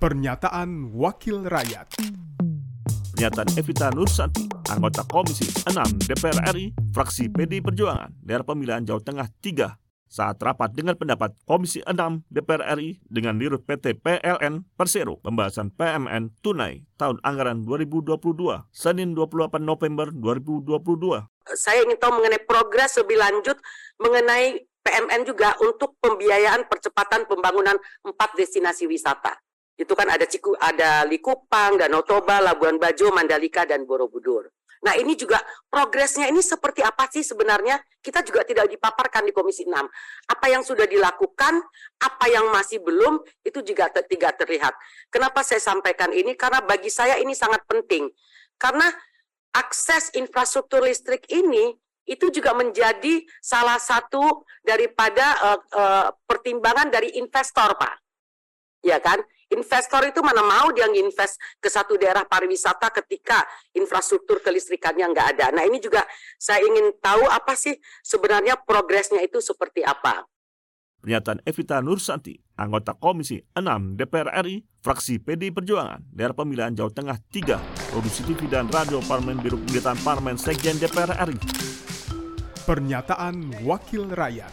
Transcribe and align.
Pernyataan 0.00 0.96
Wakil 0.96 1.44
Rakyat 1.44 2.00
Pernyataan 3.12 3.52
Evita 3.52 3.92
Nursanti, 3.92 4.48
anggota 4.72 5.04
Komisi 5.04 5.44
6 5.44 6.08
DPR 6.08 6.56
RI, 6.56 6.72
fraksi 6.88 7.28
PD 7.28 7.60
Perjuangan, 7.60 8.08
daerah 8.24 8.40
pemilihan 8.40 8.80
Jawa 8.80 9.04
Tengah 9.04 9.28
3, 9.44 9.76
saat 10.08 10.40
rapat 10.40 10.72
dengan 10.72 10.96
pendapat 10.96 11.36
Komisi 11.44 11.84
6 11.84 12.32
DPR 12.32 12.80
RI 12.80 12.96
dengan 13.12 13.36
dirut 13.36 13.60
PT 13.68 14.00
PLN 14.00 14.64
Persero 14.72 15.20
pembahasan 15.20 15.68
PMN 15.68 16.32
tunai 16.40 16.80
tahun 16.96 17.20
anggaran 17.20 17.68
2022, 17.68 18.24
Senin 18.72 19.12
28 19.12 19.60
November 19.60 20.08
2022. 20.16 21.28
Saya 21.60 21.84
ingin 21.84 22.00
tahu 22.00 22.24
mengenai 22.24 22.40
progres 22.48 22.96
lebih 22.96 23.20
lanjut 23.20 23.60
mengenai 24.00 24.64
PMN 24.80 25.28
juga 25.28 25.52
untuk 25.60 26.00
pembiayaan 26.00 26.72
percepatan 26.72 27.28
pembangunan 27.28 27.76
empat 28.00 28.32
destinasi 28.32 28.88
wisata. 28.88 29.36
Itu 29.80 29.96
kan 29.96 30.12
ada 30.12 30.28
Ciku, 30.28 30.52
ada 30.60 31.08
Likupang, 31.08 31.80
Danau 31.80 32.04
Toba, 32.04 32.36
Labuan 32.44 32.76
Bajo, 32.76 33.08
Mandalika, 33.08 33.64
dan 33.64 33.88
Borobudur. 33.88 34.52
Nah 34.80 34.96
ini 34.96 35.12
juga 35.12 35.36
progresnya 35.68 36.28
ini 36.32 36.40
seperti 36.40 36.80
apa 36.80 37.04
sih 37.12 37.20
sebenarnya? 37.20 37.80
Kita 38.00 38.24
juga 38.24 38.44
tidak 38.48 38.64
dipaparkan 38.68 39.28
di 39.28 39.32
Komisi 39.32 39.68
6. 39.68 39.76
Apa 40.28 40.46
yang 40.48 40.64
sudah 40.64 40.88
dilakukan, 40.88 41.60
apa 42.00 42.26
yang 42.32 42.48
masih 42.48 42.80
belum, 42.80 43.20
itu 43.44 43.60
juga 43.60 43.92
tidak 43.92 44.40
terlihat. 44.40 44.72
Kenapa 45.12 45.44
saya 45.44 45.60
sampaikan 45.60 46.12
ini? 46.16 46.32
Karena 46.32 46.64
bagi 46.64 46.88
saya 46.88 47.20
ini 47.20 47.36
sangat 47.36 47.60
penting. 47.68 48.08
Karena 48.56 48.88
akses 49.52 50.16
infrastruktur 50.16 50.80
listrik 50.80 51.28
ini 51.28 51.76
itu 52.08 52.32
juga 52.32 52.56
menjadi 52.56 53.20
salah 53.44 53.76
satu 53.76 54.48
daripada 54.64 55.26
uh, 55.44 55.60
uh, 55.76 56.08
pertimbangan 56.24 56.88
dari 56.88 57.20
investor, 57.20 57.76
Pak. 57.76 57.94
Ya 58.80 58.96
kan? 58.96 59.20
Investor 59.50 60.06
itu 60.06 60.22
mana 60.22 60.46
mau 60.46 60.70
dia 60.70 60.86
nginvest 60.86 61.34
ke 61.58 61.66
satu 61.66 61.98
daerah 61.98 62.22
pariwisata 62.22 62.86
ketika 63.02 63.42
infrastruktur 63.74 64.38
kelistrikannya 64.38 65.10
nggak 65.10 65.26
ada. 65.36 65.46
Nah 65.50 65.66
ini 65.66 65.82
juga 65.82 66.06
saya 66.38 66.62
ingin 66.62 66.94
tahu 67.02 67.26
apa 67.26 67.58
sih 67.58 67.74
sebenarnya 68.06 68.54
progresnya 68.62 69.18
itu 69.26 69.42
seperti 69.42 69.82
apa. 69.82 70.22
Pernyataan 71.00 71.40
Evita 71.48 71.80
Nursanti, 71.80 72.36
anggota 72.60 72.92
Komisi 72.92 73.40
6 73.56 73.96
DPR 73.96 74.36
RI, 74.44 74.60
fraksi 74.84 75.16
PD 75.16 75.48
Perjuangan, 75.48 76.04
daerah 76.12 76.36
pemilihan 76.36 76.76
Jawa 76.76 76.92
Tengah 76.92 77.16
3, 77.32 77.90
produksi 77.90 78.20
TV 78.28 78.44
dan 78.46 78.68
radio 78.68 79.00
Parlemen 79.08 79.40
Biro 79.40 79.56
Pemerintahan 79.64 79.96
Parlemen 80.04 80.36
Sekjen 80.36 80.76
DPR 80.76 81.16
RI. 81.24 81.40
Pernyataan 82.68 83.64
Wakil 83.64 84.12
Rakyat 84.12 84.52